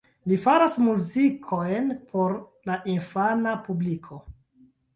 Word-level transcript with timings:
Li 0.29 0.37
faras 0.45 0.77
muzikojn 0.85 1.93
por 2.15 2.35
la 2.73 2.81
infana 2.97 3.57
publiko. 3.69 4.21